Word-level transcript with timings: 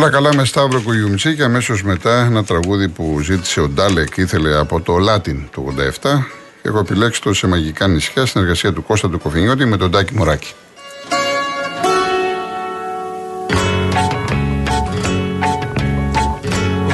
Όλα 0.00 0.10
καλά 0.10 0.34
με 0.34 0.44
Σταύρο 0.44 0.80
Κουγιουμτσί 0.80 1.34
και 1.34 1.42
αμέσως 1.42 1.82
μετά 1.82 2.24
ένα 2.24 2.44
τραγούδι 2.44 2.88
που 2.88 3.20
ζήτησε 3.22 3.60
ο 3.60 3.68
Ντάλεκ 3.68 4.16
ήθελε 4.16 4.58
από 4.58 4.80
το 4.80 4.98
Λάτιν 4.98 5.48
του 5.50 5.74
87. 6.02 6.08
Έχω 6.62 6.78
επιλέξει 6.78 7.20
το 7.20 7.34
σε 7.34 7.46
μαγικά 7.46 7.88
νησιά 7.88 8.26
στην 8.26 8.40
εργασία 8.40 8.72
του 8.72 8.82
Κώστα 8.82 9.10
του 9.10 9.18
Κοφινιώτη 9.18 9.64
με 9.64 9.76
τον 9.76 9.90
Τάκη 9.90 10.14
Μωράκη. 10.14 10.52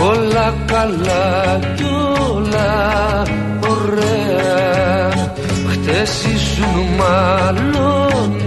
Όλα 0.00 0.54
καλά 0.66 1.58
κι 1.76 1.84
όλα 2.30 3.22
ωραία 3.68 5.34
Χτες 5.70 6.24
ήσουν 6.24 6.94
μάλλον 6.96 8.42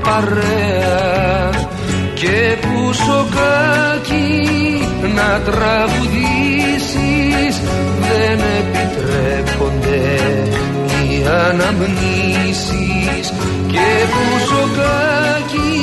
παρέα 0.00 0.73
να 5.34 5.40
τραγουδήσεις 5.40 7.54
δεν 8.00 8.38
επιτρέπονται 8.58 10.02
οι 10.88 11.24
αναμνήσεις. 11.48 13.26
Και 13.66 13.88
που 14.10 14.24
σοκάκι 14.48 15.74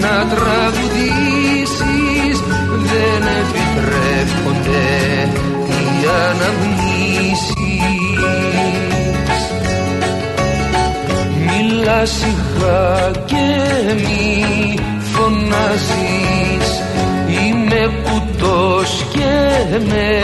να 0.00 0.16
τραγουδήσεις 0.34 2.36
δεν 2.90 3.22
επιτρέπονται 3.42 4.86
οι 5.68 5.80
αναμνήσεις. 6.28 8.20
Μιλάς 11.46 12.10
σιγά 12.10 13.10
και 13.24 13.46
μη 13.94 14.24
φωνάζεις 15.12 16.61
Είμαι 17.72 17.90
κουτός 18.02 19.06
και 19.12 19.78
με 19.88 20.22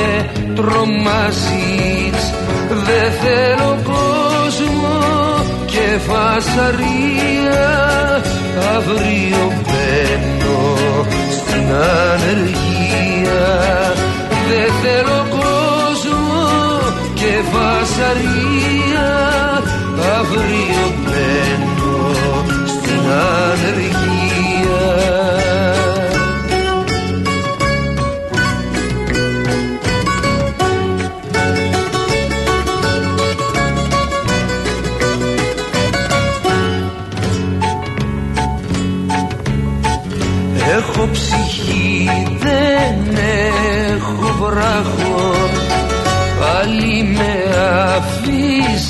τρομάζεις. 0.55 2.33
Δεν 2.69 3.13
θέλω 3.23 3.79
κόσμο 3.85 4.99
και 5.67 5.99
φασαρία 6.07 7.67
Αύριο 8.77 9.53
μπαίνω 9.65 10.77
στην 11.39 11.73
ανεργία. 12.13 13.47
Δεν 14.49 14.73
θέλω 14.83 15.27
κόσμο 15.31 16.81
και 17.15 17.33
φασαρία 17.53 19.09
Αύριο 20.19 20.95
μπαίνω 21.05 22.15
στην 22.67 23.11
ανεργία 23.11 23.48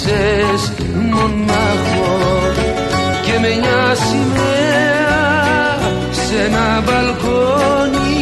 αφήσες 0.09 0.73
μονάχο 1.11 2.17
Και 3.23 3.39
με 3.41 3.49
μια 3.49 3.95
σημαία 3.95 5.19
σε 6.11 6.45
ένα 6.45 6.83
μπαλκόνι 6.85 8.17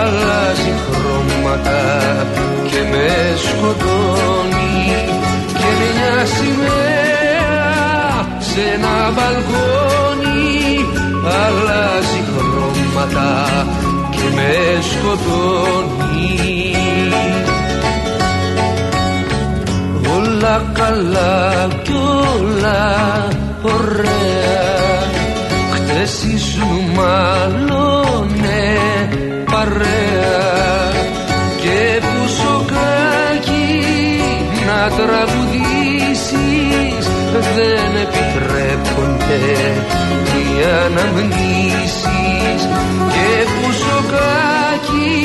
Αλλάζει 0.00 0.72
χρώματα 0.86 2.26
και 2.70 2.80
με 2.90 3.08
σκοτώνει. 3.36 4.78
Και 5.58 5.70
με 5.78 5.88
μια 5.96 6.26
σημαία 6.26 6.78
σε 8.38 8.60
ένα 8.74 9.10
μπαλκόνι 9.14 10.86
αλλάζει 11.24 12.22
χρώματα 12.36 13.66
και 14.10 14.34
με 14.34 14.50
σκοτώνει 14.90 16.00
Όλα 20.42 20.70
καλά 20.72 21.68
κι 21.82 21.92
όλα 21.92 23.28
ωραία. 23.62 25.02
Χτες 25.72 26.22
ήσουν 26.22 26.80
μάλλον 26.94 28.28
παρέα. 29.50 30.92
Και 31.60 32.00
που 32.00 32.28
σοκάκι 32.28 33.80
να 34.66 34.80
τραγουδήσεις 34.96 35.84
δεν 37.54 37.90
επιτρέπονται 38.04 39.44
οι 40.32 40.44
αναμνήσεις. 40.84 42.60
Και 43.08 43.30
που 43.44 43.66
σοκάκι 43.72 45.18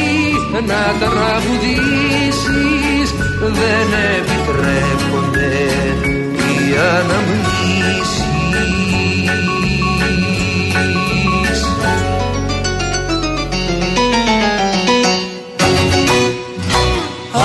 να 0.68 0.84
τραγουδήσεις 1.00 2.85
δεν 3.40 3.88
επιτρέπονται 4.18 5.52
οι 6.38 6.76
αναμνήσεις. 6.98 8.26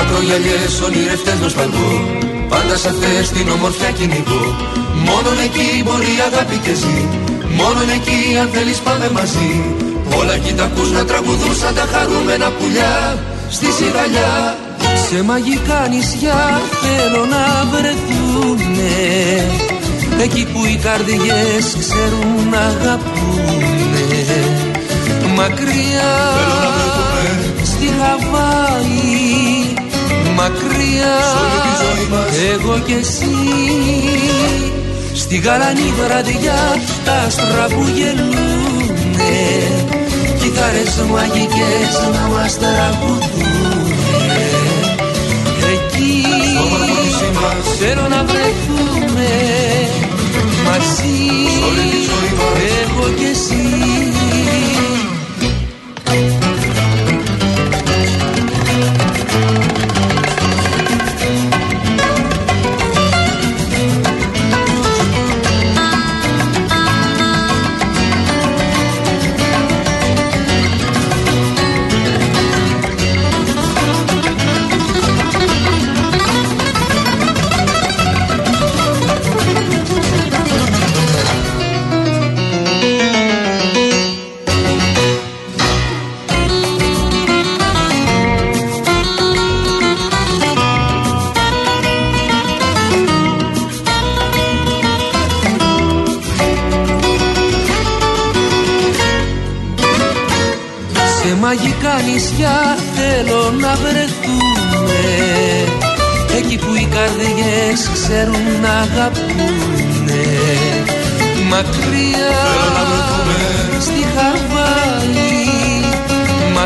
Ακρογιαλιές 0.00 0.80
ονειρευτές 0.86 1.38
νοσταλγώ 1.42 1.92
Πάντα 2.48 2.76
σε 2.76 2.88
αυτές 2.88 3.30
την 3.30 3.48
ομορφιά 3.50 3.90
κυνηγώ 3.90 4.44
Μόνον 5.06 5.38
εκεί 5.46 5.82
μπορεί 5.84 6.10
η 6.18 6.20
αγάπη 6.28 6.56
και 6.64 6.74
ζει 6.80 6.98
Μόνον 7.58 7.88
εκεί 7.98 8.20
αν 8.40 8.48
θέλεις 8.54 8.78
πάμε 8.78 9.10
μαζί. 9.10 9.52
Όλα 10.18 10.34
εκεί 10.34 10.52
τα 10.54 10.64
ακούς 10.64 10.90
να 10.92 11.04
τραγουδούν 11.04 11.54
σαν 11.54 11.74
τα 11.74 11.86
χαρούμενα 11.92 12.50
πουλιά 12.50 13.18
Στη 13.50 13.66
σιγαλιά 13.78 14.56
Σε 15.12 15.22
μαγικά 15.22 15.86
νησιά 15.90 16.60
θέλω 16.82 17.24
να 17.24 17.64
βρεθούνε. 17.70 18.90
Εκεί 20.22 20.46
που 20.52 20.64
οι 20.64 20.80
καρδιές 20.82 21.76
ξέρουν 21.78 22.48
να 22.50 22.58
αγαπούνε. 22.58 24.06
Μακριά 25.34 26.14
στη 27.62 27.86
Χαβάη 27.86 28.90
Μακριά 30.34 31.18
εγώ 32.52 32.78
κι 32.86 32.92
εσύ. 32.92 33.36
Στη 35.14 35.36
γαλανή 35.36 35.92
βραδιά 35.98 36.78
τα 37.04 37.12
άστρα 37.12 37.66
που 37.68 37.84
γελούνε. 37.94 39.34
Κιθάρες 40.38 40.96
μαγικές 41.10 41.92
να 42.12 42.28
μας 42.34 42.58
τραγουδούνε 42.58 43.79
θέλω 47.82 48.08
να 48.08 48.24
βρεθούμε 48.24 49.28
μαζί. 50.64 51.30
Εγώ 52.82 53.08
κι 53.16 53.24
εσύ 53.24 53.89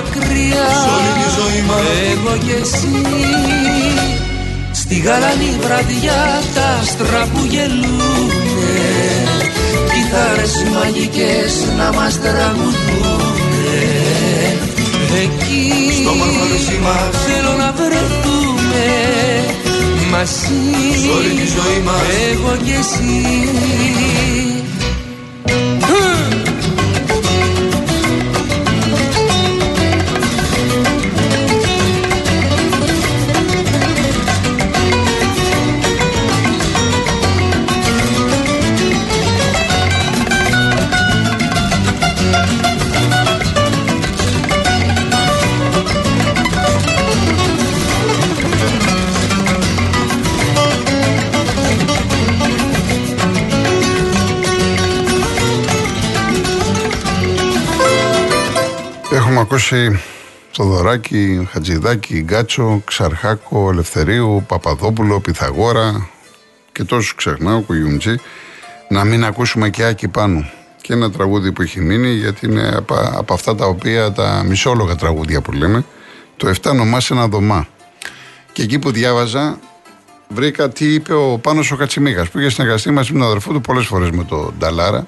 μακριά. 0.04 0.66
Σ' 0.82 0.88
όλη 0.96 1.10
τη 1.20 1.28
ζωή 1.38 1.60
μας. 1.68 1.84
Εγώ 2.12 2.32
και 2.46 2.54
εσύ 2.62 2.96
Στη 4.72 4.94
γαλανή 4.98 5.50
βραδιά 5.60 6.22
τα 6.54 6.66
άστρα 6.80 7.22
που 7.32 7.40
γελούνε. 7.52 8.82
Κιθάρες 9.92 10.54
μαγικές 10.74 11.52
να 11.78 11.92
μας 11.92 12.20
τραγουδούνε. 12.20 13.82
Εκεί 15.22 15.92
Στο 16.00 16.10
όμορφο 16.10 16.44
νησί 16.52 16.78
μας. 16.86 17.22
θέλω 17.26 17.52
να 17.62 17.72
βρεθούμε 17.78 18.86
μαζί. 20.10 20.64
Σ' 21.02 21.08
όλη 21.16 21.30
τη 21.40 21.46
ζωή 21.56 21.80
μας. 21.84 22.02
Εγώ 22.32 22.52
και 22.64 22.74
εσύ 22.82 23.12
Έχουμε 59.54 59.86
ακούσει 59.86 60.02
Θοδωράκη, 60.50 61.48
Χατζηδάκη, 61.50 62.20
Γκάτσο, 62.20 62.82
Ξαρχάκο, 62.84 63.70
Ελευθερίου, 63.70 64.44
Παπαδόπουλο, 64.46 65.20
Πιθαγόρα 65.20 66.08
και 66.72 66.84
τόσους 66.84 67.14
ξεχνάω, 67.14 67.60
Κουγιουμτζή, 67.60 68.14
να 68.88 69.04
μην 69.04 69.24
ακούσουμε 69.24 69.70
και 69.70 69.84
Άκη 69.84 70.08
πάνω. 70.08 70.50
Και 70.80 70.92
ένα 70.92 71.10
τραγούδι 71.10 71.52
που 71.52 71.62
έχει 71.62 71.80
μείνει, 71.80 72.08
γιατί 72.08 72.46
είναι 72.46 72.72
από, 72.76 72.94
από 72.94 73.34
αυτά 73.34 73.54
τα 73.54 73.66
οποία 73.66 74.12
τα 74.12 74.42
μισόλογα 74.46 74.94
τραγούδια 74.94 75.40
που 75.40 75.52
λέμε, 75.52 75.84
το 76.36 76.52
7 76.62 76.74
νομά 76.74 77.00
σε 77.00 77.14
ένα 77.14 77.28
δωμά. 77.28 77.66
Και 78.52 78.62
εκεί 78.62 78.78
που 78.78 78.90
διάβαζα, 78.90 79.58
βρήκα 80.28 80.68
τι 80.68 80.94
είπε 80.94 81.14
ο 81.14 81.38
Πάνος 81.38 81.70
ο 81.70 81.76
Κατσιμίγας, 81.76 82.28
που 82.28 82.38
είχε 82.38 82.50
συνεργαστεί 82.50 82.90
μαζί 82.90 83.12
με 83.12 83.18
τον 83.18 83.28
αδερφό 83.28 83.52
του 83.52 83.60
πολλές 83.60 83.86
φορές 83.86 84.10
με 84.10 84.24
τον 84.24 84.54
Νταλάρα, 84.58 85.06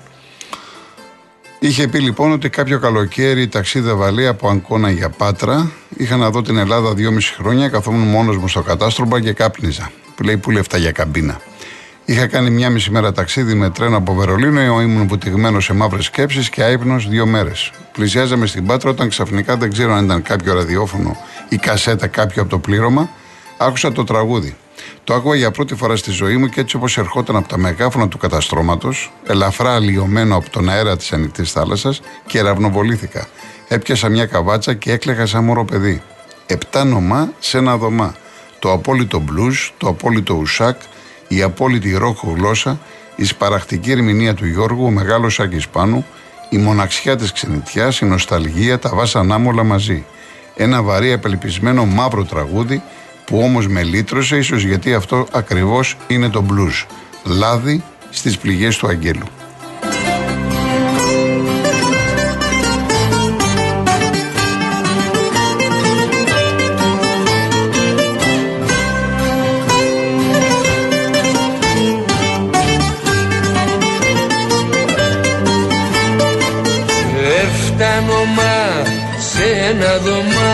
Είχε 1.67 1.89
πει 1.89 1.99
λοιπόν 1.99 2.33
ότι 2.33 2.49
κάποιο 2.49 2.79
καλοκαίρι 2.79 3.49
ταξίδευα 3.49 4.11
λέει 4.11 4.27
από 4.27 4.49
Αγκώνα 4.49 4.91
για 4.91 5.11
Πάτρα. 5.11 5.71
Είχα 5.97 6.17
να 6.17 6.31
δω 6.31 6.43
την 6.43 6.57
Ελλάδα 6.57 6.95
δυόμιση 6.95 7.35
χρόνια, 7.35 7.69
καθόμουν 7.69 8.09
μόνος 8.09 8.37
μου 8.37 8.49
στο 8.49 8.63
κατάστροπα 8.63 9.21
και 9.21 9.33
κάπνιζα. 9.33 9.91
Που 10.15 10.23
λέει 10.23 10.37
που 10.37 10.51
λεφτά 10.51 10.79
για 10.79 10.93
καμπίνα. 10.93 11.41
Είχα 12.05 12.27
κάνει 12.27 12.51
μια 12.51 12.71
μισή 12.71 12.91
μέρα 12.91 13.13
ταξίδι 13.13 13.55
με 13.55 13.71
τρένο 13.71 13.97
από 13.97 14.15
Βερολίνο, 14.15 14.81
ήμουν 14.81 15.07
βουτυγμένος 15.07 15.65
σε 15.65 15.73
μαύρες 15.73 16.05
σκέψεις 16.05 16.51
και 16.51 16.63
άϊπνος 16.63 17.09
δύο 17.09 17.27
μέρες. 17.27 17.71
Πλησιάζαμε 17.93 18.47
στην 18.47 18.67
Πάτρα 18.67 18.91
όταν 18.91 19.09
ξαφνικά 19.09 19.57
δεν 19.57 19.73
ξέρω 19.73 19.95
αν 19.95 20.05
ήταν 20.05 20.23
κάποιο 20.23 20.55
ραδιόφωνο 20.55 21.17
ή 21.49 21.57
κασέτα 21.57 22.07
κάποιο 22.07 22.43
από 22.43 22.51
το 22.51 22.59
πλήρωμα, 22.59 23.11
άκουσα 23.57 23.93
το 23.93 24.05
τραγούδι. 24.05 24.57
Το 25.05 25.15
άκουγα 25.15 25.37
για 25.37 25.51
πρώτη 25.51 25.75
φορά 25.75 25.97
στη 25.97 26.11
ζωή 26.11 26.37
μου 26.37 26.47
και 26.47 26.61
έτσι 26.61 26.77
όπως 26.77 26.99
ερχόταν 26.99 27.37
από 27.37 27.49
τα 27.49 27.59
μεγάφωνα 27.59 28.09
του 28.09 28.19
καταστρώματος, 28.19 29.13
ελαφρά 29.27 29.75
αλλοιωμένο 29.75 30.37
από 30.37 30.51
τον 30.51 30.69
αέρα 30.69 30.97
της 30.97 31.13
ανοιχτής 31.13 31.53
θάλασσας 31.53 32.01
και 32.27 32.43
ραυνοβολήθηκα. 32.43 33.29
Έπιασα 33.69 34.09
μια 34.09 34.27
καβάτσα 34.27 34.75
και 34.75 34.93
έκλαιγα 34.93 35.27
σαν 35.27 35.45
μωρό 35.45 35.65
παιδί. 35.65 36.03
Επτά 36.47 36.85
νομά 36.85 37.33
σε 37.39 37.59
ένα 37.59 37.77
δωμά. 37.77 38.15
Το 38.59 38.73
απόλυτο 38.73 39.19
μπλουζ, 39.19 39.69
το 39.79 39.89
απόλυτο 39.89 40.35
ουσάκ, 40.35 40.81
η 41.29 41.43
απόλυτη 41.43 41.97
ρόχο 41.97 42.35
γλώσσα, 42.37 42.79
η 43.17 43.25
σπαραχτική 43.25 43.91
ερμηνεία 43.91 44.35
του 44.35 44.47
Γιώργου, 44.47 44.85
ο 44.85 44.91
μεγάλος 44.91 45.41
Άκης 45.41 45.69
Πάνου, 45.69 46.07
η 46.51 46.57
μοναξιά 46.57 47.17
της 47.17 47.33
ξενιτιάς, 47.33 48.01
η 48.01 48.05
νοσταλγία, 48.05 48.79
τα 48.79 48.91
βάσανά 48.95 49.39
μου 49.39 49.49
όλα 49.49 49.65
μαζί. 49.65 50.05
Ένα 50.57 50.83
βαρύ 50.83 51.13
απελπισμένο 51.13 51.85
μαύρο 51.85 52.25
τραγούδι 52.25 52.83
που 53.27 53.39
όμως 53.39 53.69
με 53.69 53.83
λύτρωσε 53.83 54.37
ίσως 54.37 54.63
γιατί 54.63 54.95
αυτό 54.95 55.27
ακριβώς 55.33 55.97
είναι 56.07 56.29
το 56.29 56.45
blues. 56.51 56.87
Λάδι 57.25 57.83
στις 58.11 58.39
πληγές 58.39 58.77
του 58.77 58.89
αγγέλου. 58.89 59.27
Έφτανω 77.43 78.25
μα 78.37 78.85
σε 79.19 79.45
ένα 79.69 79.99
δωμά 79.99 80.27
που 80.27 80.43
να 80.43 80.46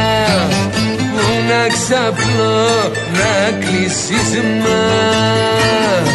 ξαπλώ 1.68 2.92
να 3.12 3.58
κλείσεις 3.58 4.40
μα 4.62 6.11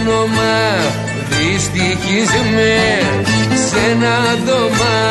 Έφτανω 0.00 0.26
μα 0.26 0.60
δυστυχισμέ 1.28 2.82
σε 3.68 3.80
ένα 3.90 4.16
δωμά 4.46 5.02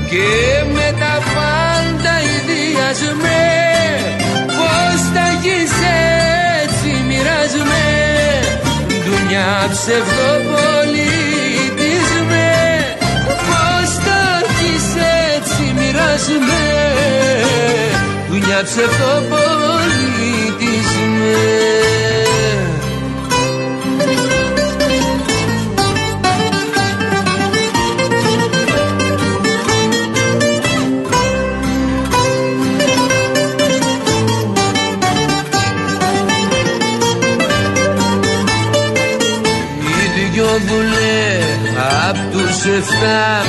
και 0.09 0.29
με 0.73 0.87
τα 0.99 1.15
πάντα 1.33 2.13
ιδιασμέ 2.37 3.49
πως 4.45 4.99
τα 5.13 5.23
έχεις 5.33 5.73
έτσι 6.63 6.89
μοιρασμέ 7.07 7.89
Δουνιά 9.05 9.51
ψευδοπολιτισμέ 9.71 10.80
μοιρασμέ 16.39 16.69
Δουνιά 18.29 18.59
ψευδοπολιτισμέ 18.63 21.49
Οι 39.79 40.29
δυο 40.33 40.45
δουλέ 40.45 41.39
απ' 42.09 42.31
τους 42.31 42.65
εφτά 42.65 43.41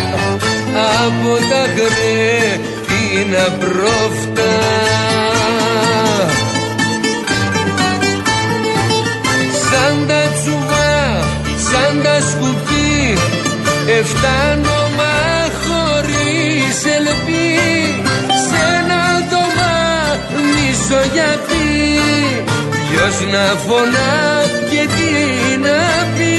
Ποιος 23.52 23.64
να 23.64 23.70
φωνά 23.70 24.42
και 24.70 24.88
τι 24.88 25.56
να 25.56 25.78
πει 26.16 26.32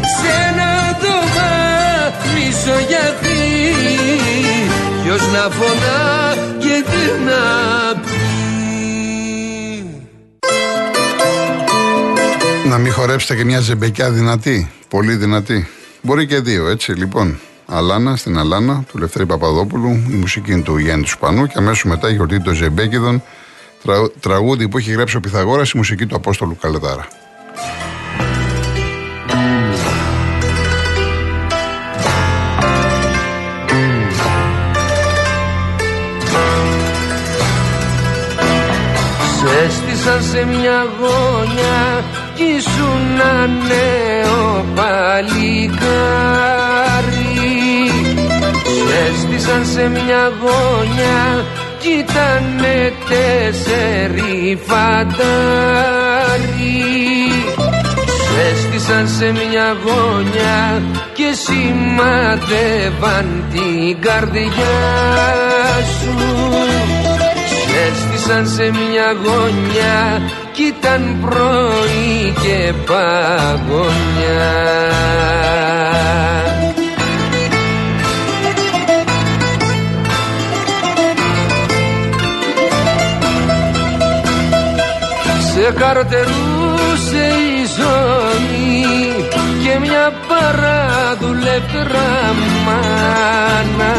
Σ' 0.00 0.24
ένα 0.48 0.72
μισο 2.34 2.78
γιατί 2.88 3.38
Ποιος 5.02 5.20
να 5.20 5.50
φωνά 5.50 6.34
και 6.58 6.84
τι 6.86 7.24
να 7.24 7.42
πει 8.00 8.20
Να 12.68 12.78
μην 12.78 12.92
χορέψετε 12.92 13.34
και 13.36 13.44
μια 13.44 13.60
ζεμπεκιά 13.60 14.10
δυνατή, 14.10 14.70
πολύ 14.88 15.14
δυνατή. 15.14 15.68
Μπορεί 16.02 16.26
και 16.26 16.40
δύο, 16.40 16.68
έτσι 16.68 16.92
λοιπόν. 16.92 17.38
Αλάνα 17.66 18.16
στην 18.16 18.38
Αλάνα 18.38 18.84
του 18.88 18.98
Λευτέρη 18.98 19.26
Παπαδόπουλου, 19.26 19.90
η 20.10 20.14
μουσική 20.14 20.52
είναι 20.52 20.62
του 20.62 20.76
Γιάννη 20.76 21.02
του 21.02 21.10
Σπανού 21.10 21.46
και 21.46 21.54
αμέσως 21.56 21.84
μετά 21.84 22.10
η 22.10 22.14
γιορτή 22.14 22.40
των 22.40 22.54
Ζεμπέκιδων, 23.86 24.12
τραγούδι 24.20 24.68
που 24.68 24.78
έχει 24.78 24.90
γράψει 24.90 25.16
ο 25.16 25.20
Πυθαγόρας, 25.20 25.70
η 25.70 25.76
μουσική 25.76 26.06
του 26.06 26.16
Απόστολου 26.16 26.56
Καλετάρα. 26.60 27.08
Έστησαν 39.64 40.22
σε 40.22 40.44
μια 40.44 40.86
γωνιά 40.98 42.04
κι 42.34 42.42
ήσουν 42.42 43.20
ένα 43.20 43.46
νέο 43.46 44.64
παλικάρι 44.74 45.96
Έστησαν 49.08 49.66
σε 49.66 49.88
μια 49.88 50.32
γωνιά 50.40 51.44
κι 51.86 51.92
ήτανε 51.98 52.92
τέσσερι 53.08 54.58
φαντάρι. 54.66 55.26
Έστησαν 58.50 59.08
σε 59.08 59.32
μια 59.32 59.76
γωνιά 59.84 60.82
και 61.14 61.32
σημαδεύαν 61.44 63.28
την 63.52 64.00
καρδιά 64.00 64.78
σου. 66.00 66.16
Έστησαν 67.86 68.46
σε 68.46 68.62
μια 68.62 69.16
γωνιά 69.24 70.22
κι 70.52 70.62
ήταν 70.62 71.16
πρωί 71.20 72.34
και 72.42 72.72
παγωνιά 72.86 74.54
Σε 85.56 85.72
καρτερούσε 85.78 87.24
η 87.52 87.66
ζωή 87.78 88.84
και 89.62 89.78
μια 89.78 90.12
παραδουλεύτρα 90.28 92.08
μάνα 92.66 93.96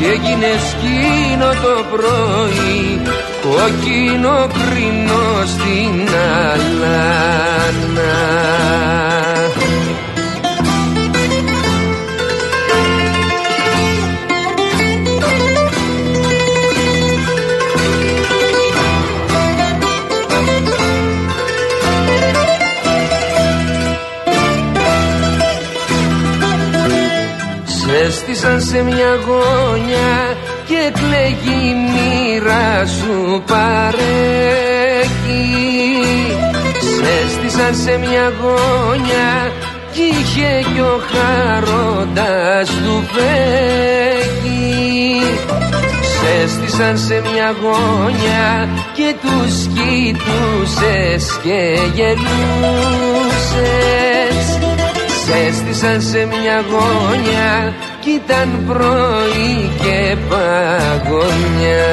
και 0.00 0.06
έγινε 0.06 0.52
σκήνο 0.68 1.48
το 1.48 1.76
πρωί 1.90 3.00
κόκκινο 3.42 4.36
κρίνο 4.52 5.24
στην 5.46 6.08
αλάνα 6.52 7.34
Έστησαν 28.34 28.60
σε 28.60 28.82
μια 28.82 29.14
γωνιά 29.26 30.36
και 30.66 30.92
κλαίγει 30.92 31.68
η 31.68 31.74
μοίρα 31.74 32.86
σου 32.86 33.42
παρέχει. 33.46 33.74
Έστησαν 37.24 37.74
σε 37.74 37.98
μια 37.98 38.32
γωνιά 38.40 39.52
κι 39.92 40.02
είχε 40.02 40.64
κι 40.74 40.80
ο 40.80 41.00
χαρόντας 41.10 42.68
του 42.68 43.04
φέγγει 43.12 44.34
Έστησαν 46.42 46.98
σε 46.98 47.22
μια 47.32 47.54
γωνιά 47.62 48.68
και 48.94 49.14
τους 49.22 49.54
κοιτούσες 49.74 51.24
και 51.42 51.78
γελούσες. 51.94 53.14
Έστησαν 55.46 56.02
σε 56.02 56.24
μια 56.24 56.64
γωνιά 56.70 57.74
κι 58.04 58.10
ήταν 58.10 58.64
πρωί 58.66 59.70
και 59.82 60.16
παγωνιά. 60.28 61.92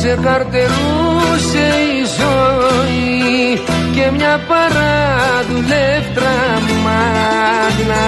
Σε 0.00 0.18
καρτερούσε 0.22 1.66
η 1.98 2.04
ζωή 2.18 3.60
και 3.94 4.10
μια 4.16 4.40
παραδουλεύτρα 4.48 6.36
μάγνα. 6.84 8.06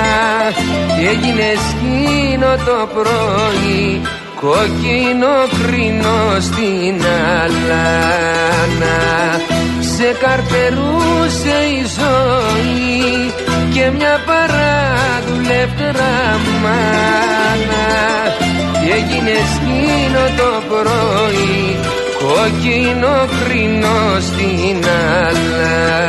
Και 1.00 1.08
έγινε 1.08 1.48
σκήνο 1.68 2.52
το 2.56 2.78
πρωί 2.94 4.02
κόκκινο 4.40 5.36
κρίνο 5.58 6.20
στην 6.40 7.02
αλάνα. 7.42 8.98
Σε 9.80 10.08
καρτερούσε 10.20 11.56
η 11.78 11.80
ζωή 11.98 13.32
και 13.72 13.90
μια 13.96 14.20
παραδουλεύτρα 14.26 16.14
μάνα. 16.62 17.88
Και 18.84 18.92
έγινε 18.92 19.36
σκήνο 19.54 20.24
το 20.36 20.50
πρωί 20.68 21.60
κόκκινο 22.18 23.16
κρίνο 23.44 23.98
στην 24.20 24.84
αλάνα 25.24 26.08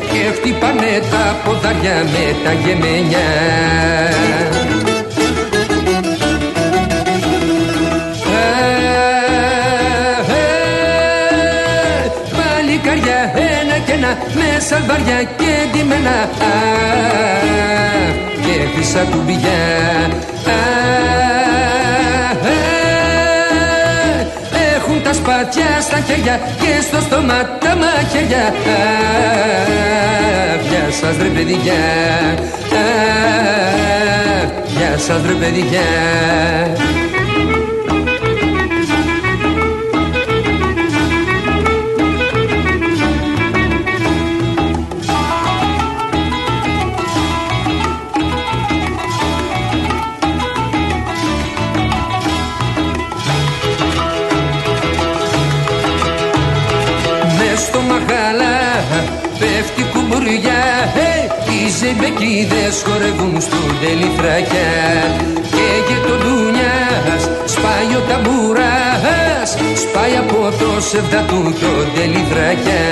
Και 0.00 0.32
χτυπάνε 0.34 1.02
τα 1.10 1.36
ποδάρια 1.44 2.04
με 2.12 2.36
τα 2.44 2.52
γεμένια 2.52 3.26
με 14.34 14.60
σαλβαριά 14.60 15.22
και 15.22 15.52
ντυμένα. 15.72 16.28
Και 18.42 18.68
χρυσά 18.74 19.04
κουμπιά 19.04 20.33
τα 25.54 25.60
σπατιά 25.60 25.80
στα 25.80 26.00
χέρια 26.00 26.40
και 26.60 26.80
στο 26.82 27.00
στόμα 27.00 27.58
τα 27.58 27.76
μαχαίρια 27.76 28.54
Γεια 30.68 30.90
σας 31.00 31.16
ρε 31.16 31.28
παιδιά. 31.28 31.72
Γεια 34.76 34.78
Γεια 34.78 34.98
σας 34.98 35.22
ρε 35.26 35.32
παιδιά 35.32 35.80
ζεμπεκίδες 62.44 62.82
χορεύουν 62.86 63.40
στο 63.40 63.56
τελειφράκια 63.80 64.70
και 65.86 66.08
το 66.08 66.14
ντουνιάς 66.16 67.22
σπάει 67.44 67.96
ο 67.96 68.02
ταμπούρας 68.08 69.50
σπάει 69.82 70.16
από 70.16 70.56
το 70.58 70.80
σεβδα 70.80 71.20
του 71.28 71.54
το 71.60 71.72
τελειφράκια 71.94 72.84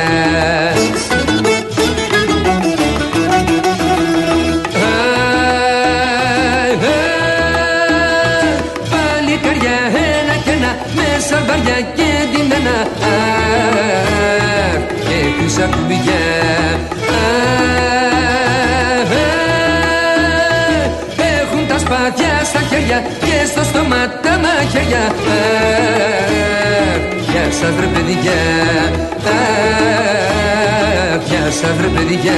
Πάλι 8.91 9.37
καριά 9.43 9.79
ένα 10.19 10.35
και 10.45 10.51
ένα 10.51 10.77
μέσα 10.95 11.45
βαριά 11.47 11.81
και 11.97 12.09
ντυμένα 12.31 12.87
και 15.09 15.17
χρυσά 15.39 15.67
κουμπιά 15.67 16.03
σπάτια 16.03 16.22
Γεια 27.63 27.71
σας 27.71 27.81
ρε 27.81 27.87
παιδιά 27.87 28.33
Γεια 31.25 31.51
σας 31.51 31.77
ρε 31.81 31.87
παιδιά 31.87 32.33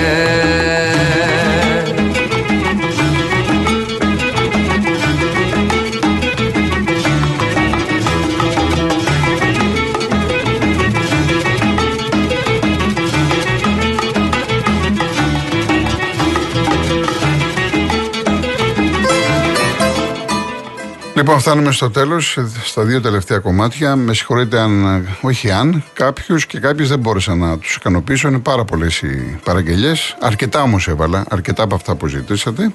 Λοιπόν, 21.24 21.40
φτάνουμε 21.40 21.72
στο 21.72 21.90
τέλος, 21.90 22.38
στα 22.64 22.82
δύο 22.82 23.00
τελευταία 23.00 23.38
κομμάτια. 23.38 23.96
Με 23.96 24.14
συγχωρείτε 24.14 24.58
αν, 24.58 25.06
όχι 25.20 25.50
αν, 25.50 25.84
κάποιους 25.92 26.46
και 26.46 26.58
κάποιες 26.58 26.88
δεν 26.88 26.98
μπόρεσα 26.98 27.34
να 27.34 27.58
τους 27.58 27.74
ικανοποιήσω. 27.74 28.28
Είναι 28.28 28.38
πάρα 28.38 28.64
πολλές 28.64 29.00
οι 29.00 29.38
παραγγελίε. 29.44 29.92
Αρκετά 30.20 30.62
όμως 30.62 30.88
έβαλα, 30.88 31.24
αρκετά 31.28 31.62
από 31.62 31.74
αυτά 31.74 31.94
που 31.94 32.06
ζητήσατε. 32.06 32.72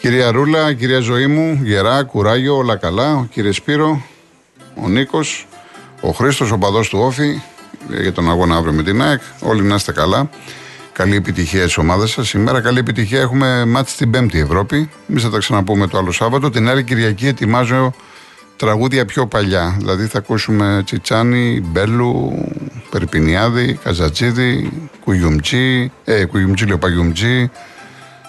Κυρία 0.00 0.30
Ρούλα, 0.30 0.72
κυρία 0.72 1.00
Ζωή 1.00 1.26
μου, 1.26 1.60
γερά, 1.62 2.02
κουράγιο, 2.02 2.56
όλα 2.56 2.76
καλά. 2.76 3.16
Ο 3.16 3.26
κύριε 3.30 3.52
Σπύρο, 3.52 4.02
ο 4.82 4.88
Νίκος, 4.88 5.46
ο 6.00 6.10
Χρήστος, 6.10 6.50
ο 6.50 6.58
παδός 6.58 6.88
του 6.88 6.98
Όφη, 6.98 7.40
για 8.00 8.12
τον 8.12 8.30
αγώνα 8.30 8.56
αύριο 8.56 8.72
με 8.72 8.82
την 8.82 9.02
ΑΕΚ. 9.02 9.20
Όλοι 9.40 9.62
να 9.62 9.74
είστε 9.74 9.92
καλά. 9.92 10.30
Καλή 10.92 11.16
επιτυχία 11.16 11.66
τη 11.66 11.74
ομάδα 11.78 12.06
σας. 12.06 12.28
Σήμερα 12.28 12.60
καλή 12.60 12.78
επιτυχία 12.78 13.20
έχουμε 13.20 13.64
μάτι 13.64 13.90
στην 13.90 14.10
Πέμπτη 14.10 14.38
Ευρώπη. 14.38 14.90
Εμείς 15.08 15.22
θα 15.22 15.30
τα 15.30 15.38
ξαναπούμε 15.38 15.86
το 15.86 15.98
άλλο 15.98 16.12
Σάββατο. 16.12 16.50
Την 16.50 16.68
άλλη 16.68 16.84
Κυριακή 16.84 17.26
ετοιμάζω 17.26 17.94
τραγούδια 18.56 19.04
πιο 19.04 19.26
παλιά. 19.26 19.76
Δηλαδή 19.78 20.06
θα 20.06 20.18
ακούσουμε 20.18 20.82
Τσιτσάνι, 20.84 21.60
Μπέλου, 21.64 22.32
Περπινιάδη, 22.90 23.78
Καζατζίδη, 23.82 24.72
Κουγιουμτζή, 25.04 25.92
ε, 26.04 26.24
Κουγιουμτζή, 26.24 26.64
Λεωπαγιουμτζή. 26.64 27.50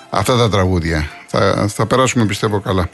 Αυτά 0.10 0.38
τα 0.38 0.50
τραγούδια. 0.50 1.10
Θα, 1.28 1.68
θα 1.68 1.86
περάσουμε 1.86 2.26
πιστεύω 2.26 2.60
καλά. 2.60 2.90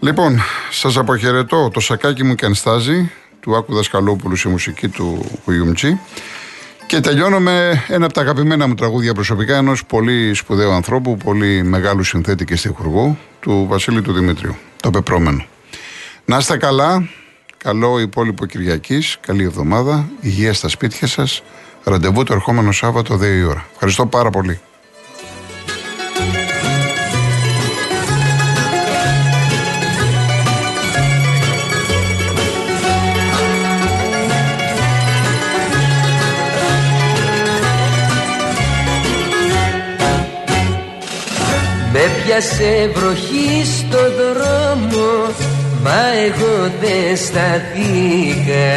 Λοιπόν, 0.00 0.40
σας 0.70 0.96
αποχαιρετώ. 0.96 1.70
Το 1.72 1.80
σακάκι 1.80 2.24
μου 2.24 2.34
και 2.34 2.46
ανστάζει 2.46 3.10
του 3.40 3.56
Άκου 3.56 3.74
Δασκαλόπουλου 3.74 4.36
σε 4.36 4.48
μουσική 4.48 4.88
του 4.88 5.30
Κουγιουμτζή. 5.44 5.98
Και 6.90 7.00
τελειώνω 7.00 7.40
με 7.40 7.84
ένα 7.88 8.04
από 8.04 8.14
τα 8.14 8.20
αγαπημένα 8.20 8.68
μου 8.68 8.74
τραγούδια 8.74 9.14
προσωπικά 9.14 9.56
ενός 9.56 9.84
πολύ 9.84 10.34
σπουδαίου 10.34 10.70
ανθρώπου, 10.70 11.16
πολύ 11.16 11.62
μεγάλου 11.62 12.02
συνθέτη 12.02 12.44
και 12.44 12.56
στιχουργού, 12.56 13.18
του 13.40 13.66
Βασίλη 13.68 14.02
του 14.02 14.12
Δημητρίου. 14.12 14.56
Το 14.82 14.90
πεπρώμενο. 14.90 15.44
Να 16.24 16.36
είστε 16.36 16.56
καλά. 16.56 17.08
Καλό 17.56 17.98
υπόλοιπο 17.98 18.46
Κυριακής. 18.46 19.18
Καλή 19.20 19.44
εβδομάδα. 19.44 20.08
Υγεία 20.20 20.52
στα 20.54 20.68
σπίτια 20.68 21.06
σας. 21.06 21.42
Ραντεβού 21.84 22.22
το 22.22 22.34
ερχόμενο 22.34 22.72
Σάββατο 22.72 23.14
2 23.14 23.22
η 23.22 23.42
ώρα. 23.42 23.66
Ευχαριστώ 23.72 24.06
πάρα 24.06 24.30
πολύ. 24.30 24.60
Σε 42.40 42.90
βροχή 42.94 43.64
στο 43.64 43.98
δρόμο 43.98 45.34
Μα 45.82 46.00
εγώ 46.26 46.70
δεν 46.80 47.16
σταθήκα. 47.16 48.70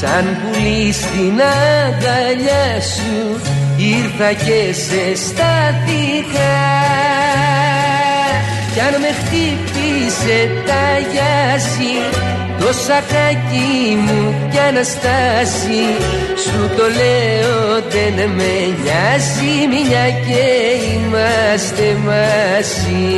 Σαν 0.00 0.36
πουλί 0.40 0.92
στην 0.92 1.40
αγκαλιά 1.40 2.80
σου 2.80 3.40
Ήρθα 3.76 4.32
και 4.32 4.72
σε 4.72 5.24
στάθηκα 5.24 6.58
Κι 8.78 8.84
αν 8.84 9.00
με 9.00 9.12
χτύπησε 9.20 10.38
τα 10.66 10.84
γιάση 11.12 11.92
το 12.60 12.72
σακάκι 12.72 13.96
μου 14.04 14.34
κι 14.50 14.58
αναστάσει 14.58 15.82
Σου 16.42 16.58
το 16.76 16.84
λέω 16.98 17.82
δεν 17.94 18.30
με 18.30 18.52
νοιάζει 18.82 19.54
Μια 19.74 20.06
και 20.26 20.44
είμαστε 20.90 21.96
μαζί. 22.06 23.16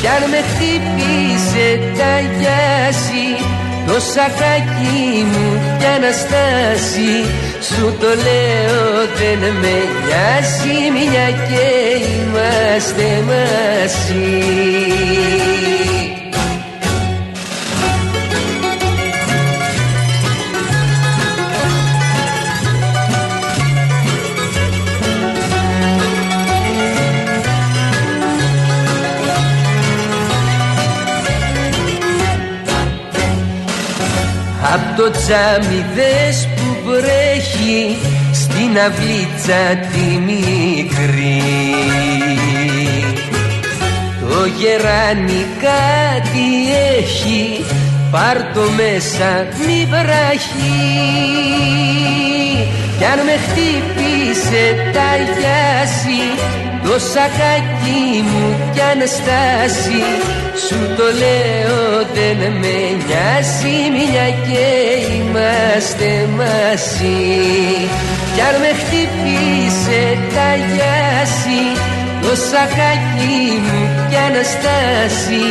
Κι 0.00 0.08
αν 0.14 0.22
με 0.32 0.40
χτύπησε 0.50 1.68
τα 1.98 2.12
γιάση 2.38 3.26
Το 3.86 4.00
σακάκι 4.12 5.24
μου 5.30 5.46
κι 5.78 5.86
αναστάσει 5.96 7.12
Σου 7.68 7.96
το 8.00 8.06
λέω 8.06 9.06
δεν 9.16 9.38
με 9.38 9.76
νοιάζει 10.06 10.90
Μια 10.90 11.30
και 11.30 12.04
είμαστε 12.14 13.22
μαζί. 13.26 14.44
Απ' 34.72 34.96
το 34.96 35.10
τζάμι 35.10 35.84
δες 35.94 36.53
που 37.64 37.70
βρέχει 37.70 37.96
Στην 38.32 38.76
αυλίτσα 38.76 39.88
τη 39.92 40.18
μικρή. 40.18 41.42
Το 44.20 44.46
γεράνι 44.58 45.46
κάτι 45.60 46.48
έχει 46.98 47.64
Πάρ 48.10 48.36
το 48.36 48.60
μέσα 48.76 49.46
μη 49.66 49.86
βραχεί 49.90 50.84
Κι 52.98 53.04
αν 53.04 53.18
με 53.24 53.36
χτύπησε 53.44 54.90
τα 54.92 55.10
γιάση 55.38 56.22
Το 56.82 56.98
σακάκι 56.98 58.22
μου 58.22 58.73
κι 58.94 59.00
αν 59.00 59.08
στάσει 59.08 60.02
σου 60.66 60.78
το 60.96 61.04
λέω 61.22 62.06
δεν 62.14 62.52
με 62.52 62.76
νοιάζει. 63.06 63.76
Μια 63.96 64.28
και 64.46 64.66
είμαστε 65.14 66.28
μαζί. 66.36 67.22
Κι 68.34 68.40
αν 68.48 68.56
με 68.62 68.70
χτυπήσε 68.80 70.02
τα 70.34 70.50
γιάση 70.70 71.62
το 72.22 72.34
σακάκι 72.48 73.42
μου 73.64 73.80
κι 74.08 74.16
αναστάσει 74.16 75.46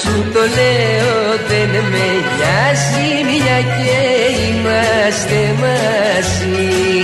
Σου 0.00 0.14
το 0.32 0.40
λέω 0.56 1.14
δεν 1.48 1.72
με 1.92 2.06
νοιάζει. 2.34 3.10
Μια 3.28 3.58
και 3.76 4.00
είμαστε 4.48 5.40
μαζί 5.62 7.02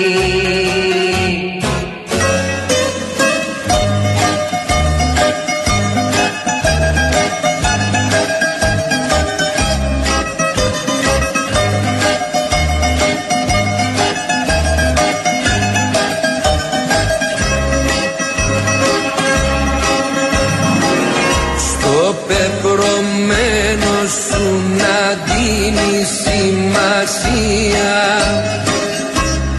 πεπρωμένος 22.28 24.10
σου 24.28 24.46
να 24.80 24.98
δίνει 25.26 25.94
σημασία. 26.22 27.96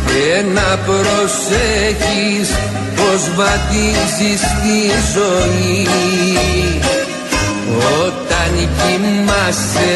Και 0.06 0.30
να 0.54 0.70
προσέχεις 0.86 2.50
πως 2.96 3.22
βαδίζεις 3.36 4.42
τη 4.42 4.80
ζωή. 5.14 5.88
Όταν 8.06 8.52
κοιμάσαι 8.56 9.94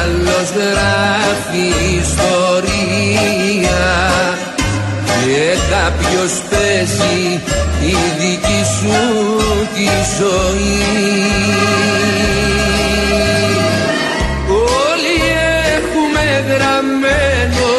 άλλος 0.00 0.48
γράφει 0.56 1.66
ιστορία 1.96 3.82
και 5.24 5.56
κάποιος 5.70 6.32
παίζει 6.50 7.40
τη 7.80 7.94
δική 8.18 8.62
σου 8.76 9.00
τη 9.74 9.88
ζωή. 10.18 10.78
Όλοι 14.88 15.16
έχουμε 15.76 16.26
γραμμένο 16.48 17.70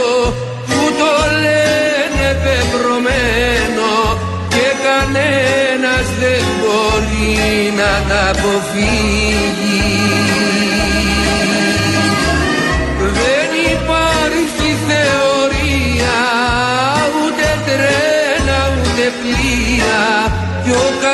που 0.67 0.81
το 0.99 1.13
λένε 1.43 2.27
πεπρωμένο 2.43 3.91
και 4.49 4.67
κανένας 4.85 6.05
δεν 6.19 6.45
μπορεί 6.59 7.73
να 7.77 7.91
τα 8.09 8.29
αποφύγει 8.29 9.85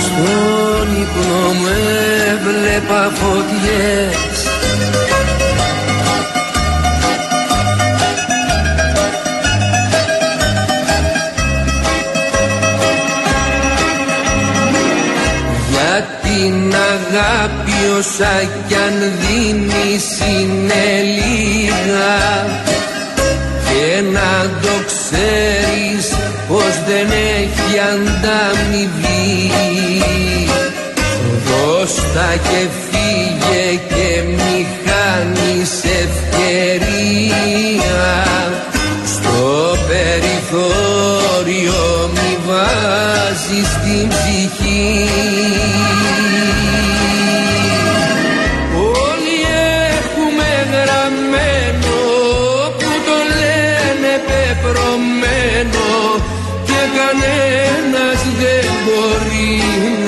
Στον 0.05 0.87
ύπνο 1.03 1.53
μου 1.59 1.69
έβλεπα 2.31 3.11
φωτιές 3.19 4.30
την 16.31 16.75
αγάπη 16.95 17.79
όσα 17.99 18.37
κι 18.69 18.75
αν 18.75 18.99
δίνεις 19.21 20.07
είναι 20.31 20.87
λίγα 21.17 22.19
και 23.69 24.01
να 24.13 24.51
το 24.63 24.75
ξέρεις 24.87 26.07
πως 26.49 26.75
δεν 26.87 27.09
έχει 27.39 27.79
ανταμοιβή 27.93 29.51
Δώστα 31.47 32.31
και 32.43 32.61
φύγε 32.87 33.81
και 33.89 34.23
μη 34.27 34.67
χάνεις 34.85 35.73
ευκαιρία. 36.03 37.25
Στο 39.07 39.77
περιθώριο 39.89 41.83
μη 42.15 42.33
βάζεις 42.47 43.71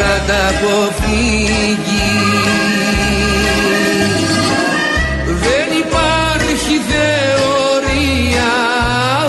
να 0.02 0.14
τα 0.28 0.40
αποφύγεις. 0.52 1.92
Δεν 5.44 5.68
υπάρχει 5.84 6.74
θεωρία 6.92 8.52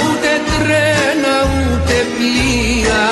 ούτε 0.05 0.31
τρένα 0.51 1.35
ούτε 1.55 1.97
πλοία. 2.15 3.05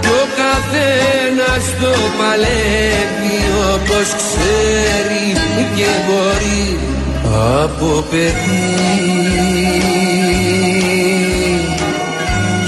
Κι 0.00 0.08
ο 0.20 0.24
καθένας 0.42 1.64
το 1.80 1.92
παλεύει 2.18 3.38
όπως 3.74 4.08
ξέρει 4.20 5.26
και 5.76 5.90
μπορεί 6.06 6.78
από 7.62 8.04
παιδί. 8.10 8.66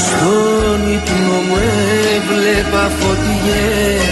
Στον 0.06 0.80
ύπνο 0.92 1.36
μου 1.48 1.58
έβλεπα 2.16 2.90
φωτιές 2.98 4.07